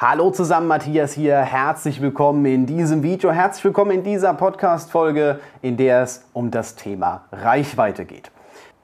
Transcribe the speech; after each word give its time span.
Hallo 0.00 0.30
zusammen, 0.30 0.68
Matthias 0.68 1.12
hier. 1.12 1.38
Herzlich 1.38 2.00
willkommen 2.00 2.46
in 2.46 2.66
diesem 2.66 3.02
Video. 3.02 3.32
Herzlich 3.32 3.64
willkommen 3.64 3.90
in 3.90 4.04
dieser 4.04 4.32
Podcast-Folge, 4.32 5.40
in 5.60 5.76
der 5.76 6.04
es 6.04 6.24
um 6.32 6.52
das 6.52 6.76
Thema 6.76 7.24
Reichweite 7.32 8.04
geht. 8.04 8.30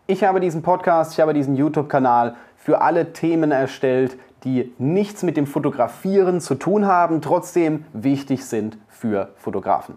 Ich 0.09 0.25
habe 0.25 0.41
diesen 0.41 0.63
Podcast, 0.63 1.13
ich 1.13 1.21
habe 1.21 1.33
diesen 1.33 1.55
YouTube-Kanal 1.55 2.35
für 2.57 2.81
alle 2.81 3.13
Themen 3.13 3.53
erstellt, 3.53 4.19
die 4.43 4.75
nichts 4.79 5.23
mit 5.23 5.37
dem 5.37 5.47
Fotografieren 5.47 6.41
zu 6.41 6.57
tun 6.57 6.85
haben, 6.85 7.23
trotzdem 7.23 7.85
wichtig 7.93 8.45
sind 8.45 8.77
für 8.89 9.29
Fotografen. 9.37 9.95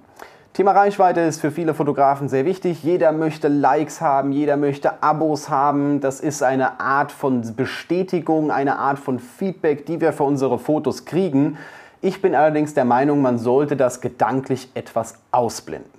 Thema 0.58 0.72
Reichweite 0.72 1.22
ist 1.22 1.40
für 1.40 1.52
viele 1.52 1.76
Fotografen 1.76 2.30
sehr 2.30 2.44
wichtig. 2.44 2.82
Jeder 2.82 3.12
möchte 3.12 3.48
Likes 3.48 4.02
haben, 4.02 4.32
jeder 4.32 4.58
möchte 4.58 5.04
Abos 5.04 5.50
haben. 5.50 6.02
Das 6.02 6.20
ist 6.20 6.42
eine 6.42 6.80
Art 6.80 7.12
von 7.12 7.56
Bestätigung, 7.56 8.50
eine 8.50 8.80
Art 8.80 8.98
von 8.98 9.20
Feedback, 9.20 9.86
die 9.86 10.02
wir 10.02 10.14
für 10.14 10.24
unsere 10.24 10.58
Fotos 10.58 11.06
kriegen. 11.06 11.60
Ich 12.02 12.24
bin 12.24 12.34
allerdings 12.34 12.74
der 12.74 12.86
Meinung, 12.86 13.22
man 13.22 13.38
sollte 13.38 13.78
das 13.78 14.02
gedanklich 14.02 14.72
etwas 14.74 15.20
ausblenden. 15.30 15.92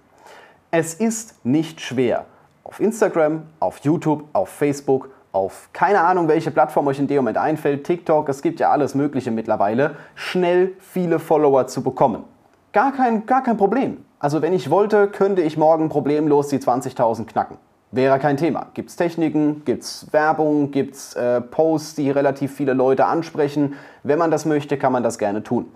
Es 0.73 0.93
ist 0.95 1.45
nicht 1.47 1.81
schwer, 1.81 2.25
auf 2.65 2.81
Instagram, 2.81 3.45
auf 3.61 3.79
YouTube, 3.85 4.25
auf 4.33 4.49
Facebook, 4.49 5.11
auf 5.31 5.69
keine 5.73 6.01
Ahnung, 6.01 6.27
welche 6.27 6.51
Plattform 6.51 6.89
euch 6.89 6.99
in 6.99 7.07
dem 7.07 7.19
Moment 7.19 7.39
einfällt, 7.39 7.85
TikTok, 7.85 8.29
es 8.29 8.43
gibt 8.43 8.59
ja 8.59 8.73
alles 8.73 8.97
Mögliche 8.97 9.31
mittlerweile, 9.31 9.95
schnell 10.17 10.73
viele 10.81 11.21
Follower 11.21 11.69
zu 11.69 11.81
bekommen. 11.81 12.25
Gar 12.73 12.91
kein, 12.91 13.25
gar 13.25 13.45
kein 13.45 13.57
Problem. 13.57 13.99
Also 14.21 14.43
wenn 14.43 14.53
ich 14.53 14.71
wollte, 14.71 15.09
könnte 15.09 15.43
ich 15.43 15.57
morgen 15.57 15.89
problemlos 15.89 16.49
die 16.49 16.59
20.000 16.59 17.27
knacken. 17.27 17.57
Wäre 17.91 18.19
kein 18.19 18.37
Thema. 18.37 18.67
Gibt 18.75 18.91
es 18.91 18.97
Techniken, 18.97 19.65
gibt 19.65 19.83
es 19.83 20.13
Werbung, 20.13 20.71
gibt 20.71 20.95
es 20.97 21.15
äh, 21.15 21.41
Posts, 21.41 21.95
die 21.95 22.11
relativ 22.11 22.55
viele 22.55 22.75
Leute 22.75 23.07
ansprechen. 23.07 23.77
Wenn 24.03 24.19
man 24.19 24.31
das 24.31 24.45
möchte, 24.45 24.77
kann 24.77 24.93
man 24.93 25.03
das 25.03 25.19
gerne 25.19 25.43
tun. 25.43 25.73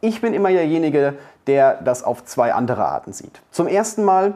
Ich 0.00 0.20
bin 0.20 0.34
immer 0.34 0.50
derjenige, 0.50 1.14
der 1.46 1.74
das 1.82 2.02
auf 2.02 2.24
zwei 2.24 2.54
andere 2.54 2.84
Arten 2.84 3.12
sieht. 3.12 3.40
Zum 3.50 3.68
ersten 3.68 4.02
Mal, 4.02 4.34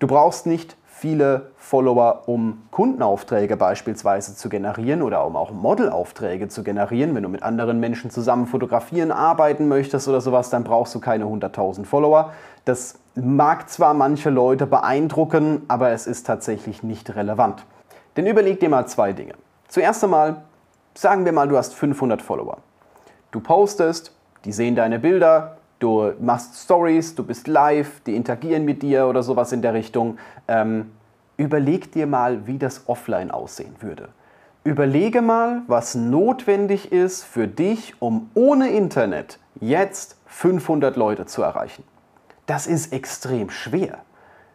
du 0.00 0.06
brauchst 0.06 0.46
nicht 0.46 0.76
viele 0.98 1.52
Follower, 1.56 2.24
um 2.26 2.64
Kundenaufträge 2.72 3.56
beispielsweise 3.56 4.34
zu 4.34 4.48
generieren 4.48 5.02
oder 5.02 5.24
um 5.24 5.36
auch 5.36 5.52
Modelaufträge 5.52 6.48
zu 6.48 6.64
generieren. 6.64 7.14
Wenn 7.14 7.22
du 7.22 7.28
mit 7.28 7.42
anderen 7.42 7.78
Menschen 7.78 8.10
zusammen 8.10 8.46
fotografieren, 8.46 9.12
arbeiten 9.12 9.68
möchtest 9.68 10.08
oder 10.08 10.20
sowas, 10.20 10.50
dann 10.50 10.64
brauchst 10.64 10.94
du 10.94 11.00
keine 11.00 11.24
100.000 11.24 11.84
Follower. 11.84 12.32
Das 12.64 12.98
mag 13.14 13.70
zwar 13.70 13.94
manche 13.94 14.30
Leute 14.30 14.66
beeindrucken, 14.66 15.62
aber 15.68 15.90
es 15.90 16.06
ist 16.06 16.26
tatsächlich 16.26 16.82
nicht 16.82 17.14
relevant. 17.14 17.64
Denn 18.16 18.26
überleg 18.26 18.58
dir 18.58 18.68
mal 18.68 18.86
zwei 18.86 19.12
Dinge. 19.12 19.34
Zuerst 19.68 20.02
einmal, 20.02 20.42
sagen 20.94 21.24
wir 21.24 21.32
mal, 21.32 21.46
du 21.46 21.56
hast 21.56 21.74
500 21.74 22.20
Follower. 22.22 22.58
Du 23.30 23.38
postest, 23.40 24.12
die 24.44 24.52
sehen 24.52 24.74
deine 24.74 24.98
Bilder, 24.98 25.57
du 25.78 26.12
machst 26.20 26.56
Stories, 26.56 27.14
du 27.14 27.24
bist 27.24 27.48
live, 27.48 28.00
die 28.00 28.16
interagieren 28.16 28.64
mit 28.64 28.82
dir 28.82 29.06
oder 29.06 29.22
sowas 29.22 29.52
in 29.52 29.62
der 29.62 29.74
Richtung. 29.74 30.18
Ähm, 30.46 30.90
überleg 31.36 31.92
dir 31.92 32.06
mal, 32.06 32.46
wie 32.46 32.58
das 32.58 32.88
offline 32.88 33.30
aussehen 33.30 33.76
würde. 33.80 34.08
Überlege 34.64 35.22
mal, 35.22 35.62
was 35.66 35.94
notwendig 35.94 36.92
ist 36.92 37.24
für 37.24 37.48
dich, 37.48 37.94
um 38.00 38.30
ohne 38.34 38.70
Internet 38.70 39.38
jetzt 39.60 40.16
500 40.26 40.96
Leute 40.96 41.26
zu 41.26 41.42
erreichen. 41.42 41.84
Das 42.46 42.66
ist 42.66 42.92
extrem 42.92 43.50
schwer. 43.50 43.98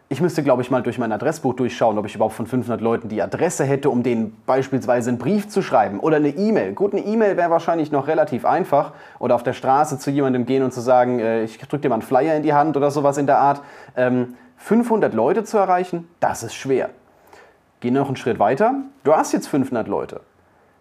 Ich 0.10 0.22
müsste, 0.22 0.44
glaube 0.44 0.62
ich, 0.62 0.70
mal 0.70 0.84
durch 0.84 1.00
mein 1.00 1.12
Adressbuch 1.12 1.56
durchschauen, 1.56 1.98
ob 1.98 2.06
ich 2.06 2.16
überhaupt 2.16 2.36
von 2.36 2.46
500 2.46 2.82
Leuten 2.82 3.10
die 3.10 3.22
Adresse 3.22 3.64
hätte, 3.64 3.90
um 3.90 4.04
denen 4.04 4.38
beispielsweise 4.46 5.10
einen 5.10 5.18
Brief 5.18 5.50
zu 5.50 5.62
schreiben 5.62 6.00
oder 6.00 6.18
eine 6.18 6.30
E-Mail. 6.30 6.74
Gut, 6.74 6.94
eine 6.94 7.04
E-Mail 7.04 7.36
wäre 7.38 7.50
wahrscheinlich 7.50 7.92
noch 7.92 8.08
relativ 8.08 8.46
einfach. 8.46 8.94
Oder 9.18 9.34
auf 9.36 9.44
der 9.44 9.54
Straße 9.54 9.98
zu 9.98 10.12
jemandem 10.12 10.46
gehen 10.46 10.62
und 10.62 10.72
zu 10.72 10.82
sagen, 10.82 11.20
äh, 11.20 11.44
ich 11.44 11.58
drücke 11.58 11.80
dir 11.80 11.90
mal 11.90 11.96
einen 11.96 12.02
Flyer 12.04 12.36
in 12.36 12.44
die 12.44 12.54
Hand 12.54 12.78
oder 12.78 12.92
sowas 12.92 13.18
in 13.18 13.26
der 13.26 13.40
Art. 13.40 13.62
Ähm, 13.96 14.36
500 14.58 15.14
Leute 15.14 15.44
zu 15.44 15.58
erreichen, 15.58 16.08
das 16.20 16.44
ist 16.44 16.54
schwer. 16.54 16.90
Geh 17.80 17.92
noch 17.92 18.08
einen 18.08 18.16
Schritt 18.16 18.40
weiter. 18.40 18.76
Du 19.04 19.14
hast 19.14 19.34
jetzt 19.34 19.48
500 19.48 19.88
Leute. 19.88 20.22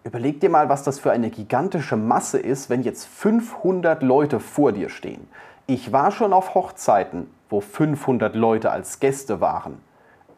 Überleg 0.05 0.41
dir 0.41 0.49
mal, 0.49 0.69
was 0.69 0.83
das 0.83 0.99
für 0.99 1.11
eine 1.11 1.29
gigantische 1.29 1.95
Masse 1.97 2.37
ist, 2.37 2.69
wenn 2.69 2.83
jetzt 2.83 3.05
500 3.05 4.03
Leute 4.03 4.39
vor 4.39 4.73
dir 4.73 4.89
stehen. 4.89 5.27
Ich 5.65 5.91
war 5.91 6.11
schon 6.11 6.33
auf 6.33 6.55
Hochzeiten, 6.55 7.27
wo 7.53 7.61
500 7.61 8.35
Leute 8.35 8.71
als 8.71 8.99
Gäste 8.99 9.39
waren. 9.39 9.77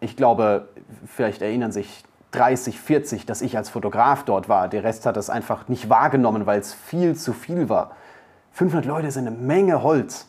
Ich 0.02 0.18
glaube, 0.18 0.68
vielleicht 1.08 1.42
erinnern 1.42 1.72
sich 1.72 2.04
30, 2.32 2.78
40, 2.78 3.26
dass 3.26 3.42
ich 3.42 3.56
als 3.56 3.70
Fotograf 3.70 4.24
dort 4.26 4.50
war. 4.50 4.68
Der 4.68 4.84
Rest 4.84 5.06
hat 5.06 5.16
das 5.16 5.30
einfach 5.30 5.70
nicht 5.70 5.90
wahrgenommen, 5.90 6.46
weil 6.46 6.60
es 6.60 6.74
viel 6.74 7.16
zu 7.16 7.32
viel 7.32 7.70
war. 7.70 7.92
500 8.52 8.86
Leute 8.86 9.12
sind 9.12 9.28
eine 9.28 9.36
Menge 9.36 9.82
Holz. 9.82 10.28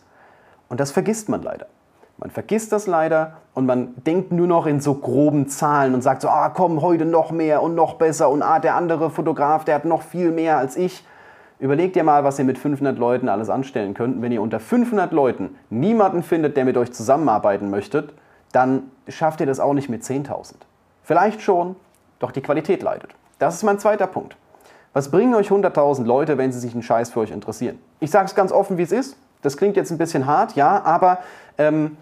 Und 0.69 0.79
das 0.79 0.93
vergisst 0.93 1.29
man 1.29 1.43
leider. 1.43 1.67
Man 2.19 2.31
vergisst 2.31 2.71
das 2.71 2.87
leider 2.87 3.39
und 3.53 3.67
man 3.67 3.95
denkt 4.05 4.31
nur 4.31 4.47
noch 4.47 4.67
in 4.67 4.81
so 4.81 4.95
groben 4.95 5.49
Zahlen 5.49 5.93
und 5.93 6.03
sagt 6.03 6.23
so, 6.23 6.29
ah 6.29 6.51
komm, 6.51 6.83
heute 6.83 7.05
noch 7.05 7.33
mehr 7.33 7.63
und 7.63 7.75
noch 7.75 7.95
besser 7.95 8.31
und 8.31 8.43
ah, 8.43 8.61
der 8.61 8.77
andere 8.77 9.11
Fotograf, 9.11 9.65
der 9.65 9.75
hat 9.75 9.85
noch 9.85 10.03
viel 10.03 10.31
mehr 10.31 10.57
als 10.57 10.77
ich. 10.77 11.05
Überlegt 11.59 11.97
ihr 11.97 12.05
mal, 12.05 12.23
was 12.23 12.39
ihr 12.39 12.45
mit 12.45 12.59
500 12.59 12.99
Leuten 12.99 13.29
alles 13.29 13.49
anstellen 13.49 13.95
könnt. 13.95 14.21
Wenn 14.21 14.33
ihr 14.33 14.43
unter 14.43 14.61
500 14.61 15.13
Leuten 15.13 15.57
niemanden 15.71 16.23
findet, 16.23 16.57
der 16.57 16.67
mit 16.67 16.77
euch 16.77 16.93
zusammenarbeiten 16.93 17.71
möchte, 17.71 18.09
dann 18.53 18.91
schafft 19.09 19.41
ihr 19.41 19.47
das 19.47 19.61
auch 19.61 19.73
nicht 19.73 19.89
mit 19.89 20.03
10.000. 20.03 20.55
Vielleicht 21.03 21.41
schon, 21.41 21.77
doch 22.19 22.31
die 22.31 22.43
Qualität 22.43 22.83
leidet. 22.83 23.15
Das 23.39 23.55
ist 23.55 23.63
mein 23.63 23.79
zweiter 23.79 24.07
Punkt. 24.07 24.37
Was 24.93 25.11
bringen 25.11 25.35
euch 25.35 25.49
100.000 25.49 26.05
Leute, 26.05 26.39
wenn 26.39 26.53
sie 26.53 26.59
sich 26.59 26.73
einen 26.73 26.83
Scheiß 26.83 27.11
für 27.11 27.21
euch 27.21 27.31
interessieren? 27.31 27.79
Ich 28.01 28.11
sage 28.11 28.27
es 28.27 28.35
ganz 28.35 28.53
offen, 28.53 28.79
wie 28.79 28.83
es 28.83 28.93
ist. 28.93 29.17
Das 29.43 29.57
klingt 29.57 29.77
jetzt 29.77 29.91
ein 29.91 29.99
bisschen 29.99 30.27
hart, 30.27 30.57
ja, 30.57 30.83
aber 30.85 31.19
ähm, 31.59 31.97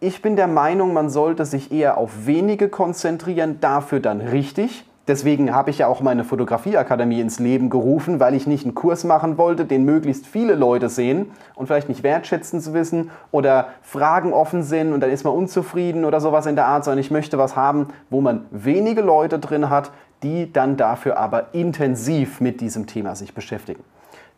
ich 0.00 0.22
bin 0.22 0.36
der 0.36 0.46
Meinung, 0.46 0.92
man 0.92 1.08
sollte 1.08 1.44
sich 1.44 1.72
eher 1.72 1.96
auf 1.96 2.26
wenige 2.26 2.68
konzentrieren, 2.68 3.60
dafür 3.60 4.00
dann 4.00 4.20
richtig 4.20 4.85
Deswegen 5.08 5.54
habe 5.54 5.70
ich 5.70 5.78
ja 5.78 5.86
auch 5.86 6.00
meine 6.00 6.24
Fotografieakademie 6.24 7.20
ins 7.20 7.38
Leben 7.38 7.70
gerufen, 7.70 8.18
weil 8.18 8.34
ich 8.34 8.48
nicht 8.48 8.64
einen 8.64 8.74
Kurs 8.74 9.04
machen 9.04 9.38
wollte, 9.38 9.64
den 9.64 9.84
möglichst 9.84 10.26
viele 10.26 10.56
Leute 10.56 10.88
sehen 10.88 11.30
und 11.54 11.66
vielleicht 11.66 11.88
nicht 11.88 12.02
wertschätzen 12.02 12.60
zu 12.60 12.74
wissen 12.74 13.10
oder 13.30 13.68
Fragen 13.82 14.32
offen 14.32 14.64
sind 14.64 14.92
und 14.92 15.00
dann 15.00 15.10
ist 15.10 15.22
man 15.22 15.32
unzufrieden 15.32 16.04
oder 16.04 16.20
sowas 16.20 16.46
in 16.46 16.56
der 16.56 16.66
Art, 16.66 16.84
sondern 16.84 16.98
ich 16.98 17.12
möchte 17.12 17.38
was 17.38 17.54
haben, 17.54 17.88
wo 18.10 18.20
man 18.20 18.46
wenige 18.50 19.00
Leute 19.00 19.38
drin 19.38 19.70
hat, 19.70 19.92
die 20.24 20.52
dann 20.52 20.76
dafür 20.76 21.18
aber 21.18 21.54
intensiv 21.54 22.40
mit 22.40 22.60
diesem 22.60 22.88
Thema 22.88 23.14
sich 23.14 23.32
beschäftigen. 23.32 23.84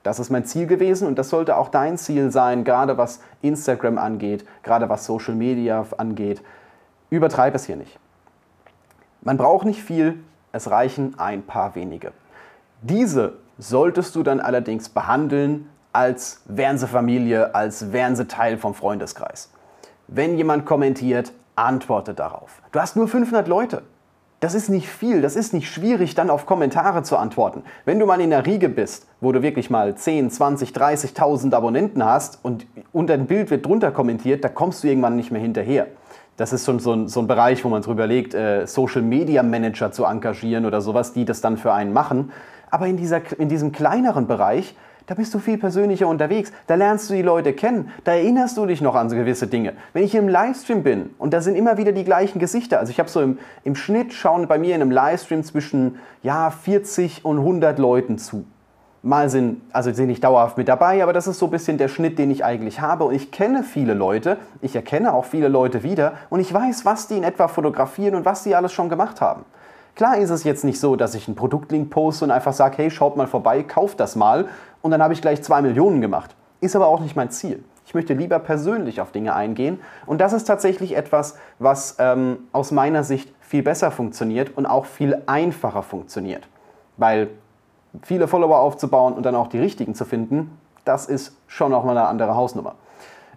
Das 0.02 0.18
ist 0.18 0.28
mein 0.28 0.44
Ziel 0.44 0.66
gewesen 0.66 1.08
und 1.08 1.18
das 1.18 1.30
sollte 1.30 1.56
auch 1.56 1.68
dein 1.70 1.96
Ziel 1.96 2.30
sein, 2.30 2.64
gerade 2.64 2.98
was 2.98 3.20
Instagram 3.40 3.96
angeht, 3.96 4.44
gerade 4.62 4.90
was 4.90 5.06
Social 5.06 5.34
Media 5.34 5.86
angeht. 5.96 6.42
Übertreib 7.08 7.54
es 7.54 7.64
hier 7.64 7.76
nicht. 7.76 7.98
Man 9.22 9.38
braucht 9.38 9.66
nicht 9.66 9.82
viel, 9.82 10.18
es 10.52 10.70
reichen 10.70 11.18
ein 11.18 11.42
paar 11.42 11.74
wenige. 11.74 12.12
Diese 12.82 13.34
solltest 13.58 14.14
du 14.14 14.22
dann 14.22 14.40
allerdings 14.40 14.88
behandeln, 14.88 15.68
als 15.92 16.42
wären 16.46 16.78
sie 16.78 16.86
Familie, 16.86 17.54
als 17.54 17.92
wären 17.92 18.14
sie 18.14 18.26
Teil 18.26 18.56
vom 18.56 18.74
Freundeskreis. 18.74 19.50
Wenn 20.06 20.36
jemand 20.36 20.64
kommentiert, 20.64 21.32
antworte 21.56 22.14
darauf. 22.14 22.62
Du 22.72 22.80
hast 22.80 22.96
nur 22.96 23.08
500 23.08 23.48
Leute. 23.48 23.82
Das 24.40 24.54
ist 24.54 24.68
nicht 24.68 24.88
viel, 24.88 25.20
das 25.20 25.34
ist 25.34 25.52
nicht 25.52 25.68
schwierig, 25.68 26.14
dann 26.14 26.30
auf 26.30 26.46
Kommentare 26.46 27.02
zu 27.02 27.16
antworten. 27.16 27.64
Wenn 27.84 27.98
du 27.98 28.06
mal 28.06 28.20
in 28.20 28.30
der 28.30 28.46
Riege 28.46 28.68
bist, 28.68 29.08
wo 29.20 29.32
du 29.32 29.42
wirklich 29.42 29.68
mal 29.68 29.96
10, 29.96 30.30
20, 30.30 30.70
30.000 30.70 31.52
Abonnenten 31.52 32.04
hast 32.04 32.38
und 32.44 32.64
unter 32.92 33.14
ein 33.14 33.26
Bild 33.26 33.50
wird 33.50 33.66
drunter 33.66 33.90
kommentiert, 33.90 34.44
da 34.44 34.48
kommst 34.48 34.84
du 34.84 34.88
irgendwann 34.88 35.16
nicht 35.16 35.32
mehr 35.32 35.40
hinterher. 35.40 35.88
Das 36.38 36.52
ist 36.52 36.64
schon 36.64 36.78
so 36.78 36.92
ein, 36.92 37.08
so 37.08 37.18
ein 37.18 37.26
Bereich, 37.26 37.64
wo 37.64 37.68
man 37.68 37.82
drüber 37.82 38.06
legt, 38.06 38.32
äh, 38.32 38.64
Social 38.66 39.02
Media 39.02 39.42
Manager 39.42 39.90
zu 39.90 40.04
engagieren 40.04 40.66
oder 40.66 40.80
sowas, 40.80 41.12
die 41.12 41.24
das 41.24 41.40
dann 41.40 41.56
für 41.56 41.72
einen 41.72 41.92
machen. 41.92 42.30
Aber 42.70 42.86
in, 42.86 42.96
dieser, 42.96 43.20
in 43.40 43.48
diesem 43.48 43.72
kleineren 43.72 44.28
Bereich, 44.28 44.76
da 45.06 45.14
bist 45.14 45.34
du 45.34 45.40
viel 45.40 45.58
persönlicher 45.58 46.06
unterwegs. 46.06 46.52
Da 46.68 46.76
lernst 46.76 47.10
du 47.10 47.14
die 47.14 47.22
Leute 47.22 47.54
kennen. 47.54 47.90
Da 48.04 48.12
erinnerst 48.12 48.56
du 48.56 48.66
dich 48.66 48.80
noch 48.80 48.94
an 48.94 49.10
so 49.10 49.16
gewisse 49.16 49.48
Dinge. 49.48 49.72
Wenn 49.94 50.04
ich 50.04 50.14
im 50.14 50.28
Livestream 50.28 50.84
bin 50.84 51.10
und 51.18 51.34
da 51.34 51.40
sind 51.40 51.56
immer 51.56 51.76
wieder 51.76 51.90
die 51.90 52.04
gleichen 52.04 52.38
Gesichter. 52.38 52.78
Also 52.78 52.90
ich 52.92 53.00
habe 53.00 53.08
so 53.08 53.20
im, 53.20 53.38
im 53.64 53.74
Schnitt 53.74 54.12
schauen 54.12 54.46
bei 54.46 54.58
mir 54.58 54.76
in 54.76 54.82
einem 54.82 54.92
Livestream 54.92 55.42
zwischen 55.42 55.96
ja, 56.22 56.50
40 56.50 57.24
und 57.24 57.38
100 57.38 57.80
Leuten 57.80 58.16
zu. 58.16 58.44
Mal 59.02 59.30
sind, 59.30 59.62
also 59.72 59.92
sind 59.92 60.08
nicht 60.08 60.24
dauerhaft 60.24 60.58
mit 60.58 60.68
dabei, 60.68 61.02
aber 61.02 61.12
das 61.12 61.28
ist 61.28 61.38
so 61.38 61.46
ein 61.46 61.52
bisschen 61.52 61.78
der 61.78 61.88
Schnitt, 61.88 62.18
den 62.18 62.30
ich 62.32 62.44
eigentlich 62.44 62.80
habe. 62.80 63.04
Und 63.04 63.14
ich 63.14 63.30
kenne 63.30 63.62
viele 63.62 63.94
Leute, 63.94 64.38
ich 64.60 64.74
erkenne 64.74 65.14
auch 65.14 65.24
viele 65.24 65.48
Leute 65.48 65.84
wieder 65.84 66.14
und 66.30 66.40
ich 66.40 66.52
weiß, 66.52 66.84
was 66.84 67.06
die 67.06 67.16
in 67.16 67.22
etwa 67.22 67.46
fotografieren 67.46 68.16
und 68.16 68.24
was 68.24 68.42
die 68.42 68.56
alles 68.56 68.72
schon 68.72 68.88
gemacht 68.88 69.20
haben. 69.20 69.44
Klar 69.94 70.18
ist 70.18 70.30
es 70.30 70.44
jetzt 70.44 70.64
nicht 70.64 70.80
so, 70.80 70.96
dass 70.96 71.14
ich 71.14 71.28
einen 71.28 71.36
Produktlink 71.36 71.90
poste 71.90 72.24
und 72.24 72.30
einfach 72.30 72.52
sage, 72.52 72.78
hey, 72.78 72.90
schaut 72.90 73.16
mal 73.16 73.26
vorbei, 73.26 73.62
kauft 73.62 74.00
das 74.00 74.16
mal 74.16 74.46
und 74.82 74.90
dann 74.90 75.02
habe 75.02 75.12
ich 75.12 75.20
gleich 75.20 75.42
zwei 75.42 75.62
Millionen 75.62 76.00
gemacht. 76.00 76.34
Ist 76.60 76.74
aber 76.74 76.86
auch 76.86 77.00
nicht 77.00 77.16
mein 77.16 77.30
Ziel. 77.30 77.64
Ich 77.86 77.94
möchte 77.94 78.14
lieber 78.14 78.38
persönlich 78.38 79.00
auf 79.00 79.12
Dinge 79.12 79.34
eingehen 79.34 79.80
und 80.06 80.20
das 80.20 80.32
ist 80.32 80.44
tatsächlich 80.44 80.96
etwas, 80.96 81.36
was 81.58 81.96
ähm, 81.98 82.38
aus 82.52 82.70
meiner 82.70 83.02
Sicht 83.02 83.32
viel 83.40 83.62
besser 83.62 83.90
funktioniert 83.90 84.56
und 84.56 84.66
auch 84.66 84.86
viel 84.86 85.22
einfacher 85.26 85.82
funktioniert. 85.82 86.46
Weil 86.96 87.30
viele 88.02 88.28
Follower 88.28 88.58
aufzubauen 88.58 89.14
und 89.14 89.24
dann 89.24 89.34
auch 89.34 89.48
die 89.48 89.58
richtigen 89.58 89.94
zu 89.94 90.04
finden, 90.04 90.58
das 90.84 91.06
ist 91.06 91.36
schon 91.46 91.74
auch 91.74 91.84
mal 91.84 91.96
eine 91.96 92.06
andere 92.06 92.34
Hausnummer. 92.34 92.74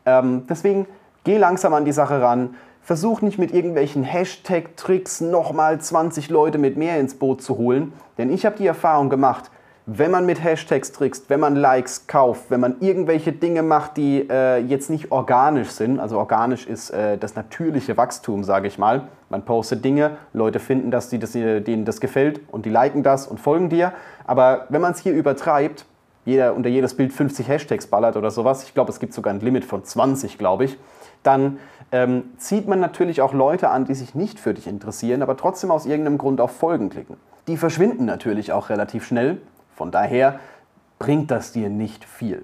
Ähm, 0.06 0.46
deswegen 0.50 0.88
geh 1.24 1.38
langsam 1.38 1.74
an 1.74 1.86
die 1.86 1.92
Sache 1.92 2.22
ran. 2.22 2.56
Versuch 2.82 3.22
nicht 3.22 3.38
mit 3.38 3.54
irgendwelchen 3.54 4.04
Hashtag-Tricks 4.04 5.22
nochmal 5.22 5.80
20 5.80 6.30
Leute 6.30 6.58
mit 6.58 6.78
mehr 6.78 7.00
ins 7.00 7.16
Boot 7.16 7.42
zu 7.42 7.58
holen, 7.58 7.94
denn 8.18 8.32
ich 8.32 8.46
habe 8.46 8.58
die 8.58 8.66
Erfahrung 8.66 9.10
gemacht, 9.10 9.52
wenn 9.86 10.12
man 10.12 10.26
mit 10.26 10.44
Hashtags 10.44 10.92
trickst, 10.92 11.30
wenn 11.30 11.40
man 11.40 11.56
Likes 11.56 12.06
kauft, 12.08 12.50
wenn 12.50 12.60
man 12.60 12.76
irgendwelche 12.82 13.32
Dinge 13.32 13.64
macht, 13.64 13.98
die 13.98 14.28
äh, 14.30 14.60
jetzt 14.60 14.90
nicht 14.90 15.12
organisch 15.12 15.70
sind, 15.70 16.00
also 16.00 16.18
organisch 16.18 16.68
ist 16.68 16.92
äh, 16.92 17.18
das 17.18 17.36
natürliche 17.36 17.98
Wachstum, 17.98 18.44
sage 18.44 18.68
ich 18.68 18.78
mal. 18.78 19.08
Man 19.30 19.44
postet 19.44 19.84
Dinge, 19.84 20.18
Leute 20.34 20.60
finden, 20.60 20.92
dass 20.92 21.10
die, 21.10 21.18
das, 21.18 21.32
denen 21.32 21.86
das 21.86 22.00
gefällt 22.00 22.42
und 22.52 22.66
die 22.66 22.70
liken 22.70 23.02
das 23.02 23.28
und 23.28 23.40
folgen 23.40 23.70
dir. 23.70 23.94
Aber 24.26 24.66
wenn 24.70 24.82
man 24.82 24.92
es 24.92 25.00
hier 25.00 25.14
übertreibt, 25.14 25.86
jeder 26.26 26.54
unter 26.54 26.70
jedes 26.70 26.96
Bild 26.96 27.12
50 27.12 27.48
Hashtags 27.48 27.88
ballert 27.88 28.16
oder 28.16 28.30
sowas, 28.30 28.64
ich 28.64 28.74
glaube, 28.76 28.92
es 28.92 29.00
gibt 29.00 29.14
sogar 29.14 29.34
ein 29.34 29.40
Limit 29.40 29.66
von 29.66 29.84
20, 29.84 30.38
glaube 30.38 30.66
ich, 30.66 30.78
dann 31.24 31.58
ähm, 31.92 32.24
zieht 32.38 32.68
man 32.68 32.80
natürlich 32.80 33.22
auch 33.22 33.34
Leute 33.34 33.70
an, 33.70 33.86
die 33.86 33.96
sich 33.96 34.14
nicht 34.14 34.40
für 34.40 34.54
dich 34.54 34.68
interessieren, 34.68 35.24
aber 35.24 35.36
trotzdem 35.38 35.72
aus 35.72 35.86
irgendeinem 35.86 36.20
Grund 36.20 36.40
auf 36.40 36.52
Folgen 36.52 36.90
klicken. 36.90 37.18
Die 37.48 37.58
verschwinden 37.58 38.06
natürlich 38.06 38.54
auch 38.54 38.70
relativ 38.70 39.06
schnell 39.06 39.42
von 39.82 39.90
daher 39.90 40.40
bringt 41.00 41.32
das 41.32 41.54
dir 41.54 41.68
nicht 41.68 42.06
viel. 42.06 42.44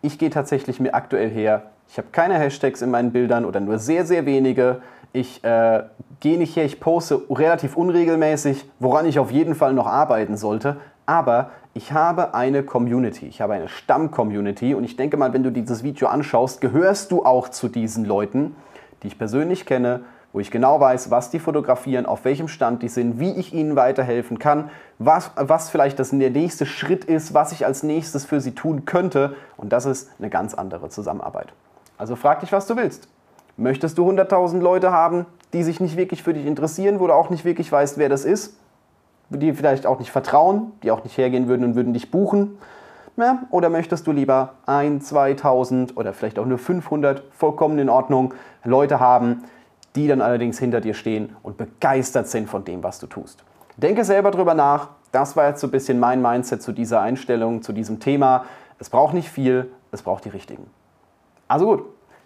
Ich 0.00 0.18
gehe 0.18 0.30
tatsächlich 0.30 0.80
mir 0.80 0.94
aktuell 0.94 1.28
her, 1.28 1.64
ich 1.90 1.98
habe 1.98 2.08
keine 2.10 2.38
Hashtags 2.38 2.80
in 2.80 2.90
meinen 2.90 3.12
Bildern 3.12 3.44
oder 3.44 3.60
nur 3.60 3.78
sehr, 3.78 4.06
sehr 4.06 4.24
wenige. 4.24 4.80
Ich 5.12 5.44
äh, 5.44 5.82
gehe 6.20 6.38
nicht 6.38 6.56
her, 6.56 6.64
ich 6.64 6.80
poste 6.80 7.20
relativ 7.28 7.76
unregelmäßig, 7.76 8.64
woran 8.78 9.04
ich 9.04 9.18
auf 9.18 9.30
jeden 9.30 9.54
Fall 9.54 9.74
noch 9.74 9.86
arbeiten 9.86 10.38
sollte. 10.38 10.78
Aber 11.04 11.50
ich 11.74 11.92
habe 11.92 12.32
eine 12.32 12.62
Community, 12.62 13.26
ich 13.26 13.42
habe 13.42 13.52
eine 13.52 13.68
Stamm-Community 13.68 14.74
und 14.74 14.84
ich 14.84 14.96
denke 14.96 15.18
mal, 15.18 15.34
wenn 15.34 15.42
du 15.42 15.52
dieses 15.52 15.82
Video 15.82 16.08
anschaust, 16.08 16.62
gehörst 16.62 17.12
du 17.12 17.26
auch 17.26 17.50
zu 17.50 17.68
diesen 17.68 18.06
Leuten, 18.06 18.56
die 19.02 19.08
ich 19.08 19.18
persönlich 19.18 19.66
kenne, 19.66 20.00
wo 20.34 20.40
ich 20.40 20.50
genau 20.50 20.80
weiß, 20.80 21.12
was 21.12 21.30
die 21.30 21.38
fotografieren, 21.38 22.06
auf 22.06 22.24
welchem 22.24 22.48
Stand 22.48 22.82
die 22.82 22.88
sind, 22.88 23.20
wie 23.20 23.30
ich 23.30 23.54
ihnen 23.54 23.76
weiterhelfen 23.76 24.40
kann, 24.40 24.68
was, 24.98 25.30
was 25.36 25.70
vielleicht 25.70 26.00
das, 26.00 26.10
der 26.10 26.30
nächste 26.30 26.66
Schritt 26.66 27.04
ist, 27.04 27.34
was 27.34 27.52
ich 27.52 27.64
als 27.64 27.84
nächstes 27.84 28.24
für 28.24 28.40
sie 28.40 28.50
tun 28.50 28.84
könnte. 28.84 29.36
Und 29.56 29.72
das 29.72 29.86
ist 29.86 30.10
eine 30.18 30.30
ganz 30.30 30.52
andere 30.52 30.88
Zusammenarbeit. 30.88 31.52
Also 31.98 32.16
frag 32.16 32.40
dich, 32.40 32.50
was 32.50 32.66
du 32.66 32.76
willst. 32.76 33.06
Möchtest 33.56 33.96
du 33.96 34.10
100.000 34.10 34.58
Leute 34.58 34.90
haben, 34.90 35.26
die 35.52 35.62
sich 35.62 35.78
nicht 35.78 35.96
wirklich 35.96 36.24
für 36.24 36.34
dich 36.34 36.46
interessieren, 36.46 36.98
wo 36.98 37.06
du 37.06 37.12
auch 37.12 37.30
nicht 37.30 37.44
wirklich 37.44 37.70
weißt, 37.70 37.96
wer 37.98 38.08
das 38.08 38.24
ist, 38.24 38.58
die 39.30 39.52
vielleicht 39.52 39.86
auch 39.86 40.00
nicht 40.00 40.10
vertrauen, 40.10 40.72
die 40.82 40.90
auch 40.90 41.04
nicht 41.04 41.16
hergehen 41.16 41.46
würden 41.46 41.64
und 41.64 41.76
würden 41.76 41.92
dich 41.92 42.10
buchen? 42.10 42.58
Ja, 43.16 43.44
oder 43.52 43.70
möchtest 43.70 44.08
du 44.08 44.10
lieber 44.10 44.54
1, 44.66 45.06
2000 45.06 45.96
oder 45.96 46.12
vielleicht 46.12 46.40
auch 46.40 46.46
nur 46.46 46.58
500 46.58 47.22
vollkommen 47.30 47.78
in 47.78 47.88
Ordnung 47.88 48.34
Leute 48.64 48.98
haben, 48.98 49.44
die 49.96 50.08
dann 50.08 50.20
allerdings 50.20 50.58
hinter 50.58 50.80
dir 50.80 50.94
stehen 50.94 51.36
und 51.42 51.56
begeistert 51.56 52.28
sind 52.28 52.48
von 52.48 52.64
dem, 52.64 52.82
was 52.82 52.98
du 52.98 53.06
tust. 53.06 53.44
Denke 53.76 54.04
selber 54.04 54.30
drüber 54.30 54.54
nach. 54.54 54.90
Das 55.12 55.36
war 55.36 55.48
jetzt 55.48 55.60
so 55.60 55.68
ein 55.68 55.70
bisschen 55.70 56.00
mein 56.00 56.22
Mindset 56.22 56.62
zu 56.62 56.72
dieser 56.72 57.00
Einstellung, 57.00 57.62
zu 57.62 57.72
diesem 57.72 58.00
Thema. 58.00 58.44
Es 58.78 58.90
braucht 58.90 59.14
nicht 59.14 59.28
viel, 59.28 59.70
es 59.92 60.02
braucht 60.02 60.24
die 60.24 60.30
richtigen. 60.30 60.66
Also 61.46 61.66
gut, 61.66 61.84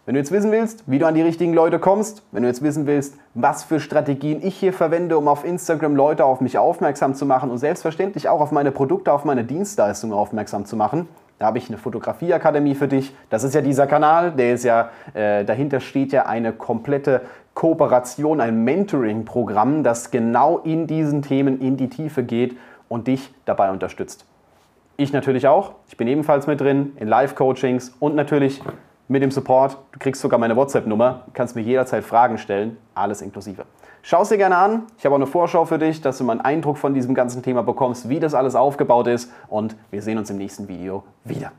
wenn 0.09 0.15
du 0.15 0.21
jetzt 0.21 0.33
wissen 0.33 0.51
willst, 0.53 0.85
wie 0.87 0.99
du 0.99 1.07
an 1.07 1.15
die 1.15 1.21
richtigen 1.21 1.53
Leute 1.53 1.79
kommst, 1.79 2.23
wenn 2.33 2.43
du 2.43 2.49
jetzt 2.49 2.63
wissen 2.63 2.87
willst, 2.87 3.17
was 3.35 3.65
für 3.65 3.79
Strategien 3.79 4.41
ich 4.43 4.57
hier 4.57 4.73
verwende, 4.73 5.19
um 5.19 5.29
auf 5.29 5.45
Instagram 5.45 5.97
Leute 5.97 6.25
auf 6.25 6.41
mich 6.41 6.57
aufmerksam 6.57 7.15
zu 7.15 7.27
machen 7.27 7.51
und 7.51 7.59
selbstverständlich 7.59 8.31
auch 8.31 8.41
auf 8.41 8.51
meine 8.51 8.73
Produkte, 8.73 9.13
auf 9.13 9.27
meine 9.27 9.45
Dienstleistungen 9.45 10.17
aufmerksam 10.17 10.65
zu 10.65 10.77
machen, 10.77 11.09
da 11.39 11.47
habe 11.47 11.59
ich 11.59 11.69
eine 11.69 11.79
Fotografieakademie 11.79 12.75
für 12.75 12.89
dich. 12.89 13.15
Das 13.31 13.45
ist 13.45 13.55
ja 13.55 13.61
dieser 13.61 13.87
Kanal, 13.87 14.33
der 14.33 14.55
ist 14.55 14.65
ja, 14.65 14.91
äh, 15.15 15.45
dahinter 15.45 15.81
steht 15.81 16.13
ja 16.13 16.27
eine 16.27 16.53
komplette 16.53 17.23
Kooperation, 17.55 18.41
ein 18.41 18.65
Mentoring-Programm, 18.65 19.83
das 19.83 20.11
genau 20.11 20.59
in 20.59 20.87
diesen 20.87 21.23
Themen 21.23 21.61
in 21.61 21.77
die 21.77 21.89
Tiefe 21.89 22.23
geht 22.23 22.57
und 22.89 23.07
dich 23.07 23.33
dabei 23.45 23.71
unterstützt. 23.71 24.27
Ich 24.97 25.13
natürlich 25.13 25.47
auch. 25.47 25.75
Ich 25.89 25.97
bin 25.97 26.09
ebenfalls 26.09 26.47
mit 26.49 26.61
drin 26.61 26.97
in 26.99 27.07
Live-Coachings 27.07 27.95
und 28.01 28.17
natürlich 28.17 28.61
mit 29.07 29.23
dem 29.23 29.31
Support. 29.31 29.79
Du 29.93 29.99
kriegst 29.99 30.21
sogar 30.21 30.39
meine 30.41 30.57
WhatsApp-Nummer, 30.57 31.23
kannst 31.35 31.55
mir 31.55 31.63
jederzeit 31.63 32.05
Fragen 32.05 32.39
stellen, 32.39 32.77
alles 32.95 33.23
inklusive. 33.23 33.65
Schau 34.03 34.23
es 34.23 34.29
dir 34.29 34.39
gerne 34.39 34.57
an. 34.57 34.83
Ich 34.99 35.05
habe 35.05 35.15
auch 35.15 35.19
eine 35.19 35.27
Vorschau 35.27 35.65
für 35.65 35.79
dich, 35.79 36.01
dass 36.01 36.19
du 36.19 36.25
mal 36.25 36.33
einen 36.33 36.41
Eindruck 36.41 36.79
von 36.79 36.95
diesem 36.95 37.15
ganzen 37.15 37.43
Thema 37.43 37.63
bekommst, 37.63 38.09
wie 38.09 38.21
das 38.21 38.35
alles 38.35 38.55
aufgebaut 38.55 39.07
ist. 39.07 39.31
Und 39.49 39.77
wir 39.91 40.03
sehen 40.03 40.19
uns 40.19 40.31
im 40.31 40.39
nächsten 40.39 40.69
Video 40.69 41.05
wieder. 41.25 41.53